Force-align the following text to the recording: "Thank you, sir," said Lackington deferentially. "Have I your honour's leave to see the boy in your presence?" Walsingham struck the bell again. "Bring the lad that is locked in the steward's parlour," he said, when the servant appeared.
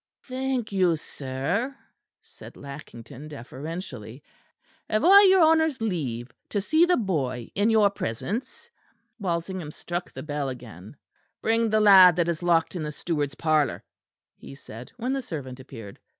"Thank 0.23 0.71
you, 0.71 0.95
sir," 0.95 1.75
said 2.23 2.57
Lackington 2.57 3.27
deferentially. 3.27 4.23
"Have 4.89 5.05
I 5.05 5.21
your 5.29 5.43
honour's 5.43 5.79
leave 5.79 6.31
to 6.49 6.59
see 6.59 6.87
the 6.87 6.97
boy 6.97 7.51
in 7.53 7.69
your 7.69 7.91
presence?" 7.91 8.67
Walsingham 9.19 9.69
struck 9.69 10.11
the 10.11 10.23
bell 10.23 10.49
again. 10.49 10.97
"Bring 11.43 11.69
the 11.69 11.79
lad 11.79 12.15
that 12.15 12.29
is 12.29 12.41
locked 12.41 12.75
in 12.75 12.81
the 12.81 12.91
steward's 12.91 13.35
parlour," 13.35 13.83
he 14.35 14.55
said, 14.55 14.91
when 14.97 15.13
the 15.13 15.21
servant 15.21 15.59
appeared. 15.59 15.99